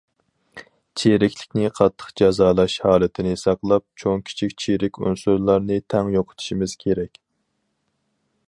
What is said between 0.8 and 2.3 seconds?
چىرىكلىكنى قاتتىق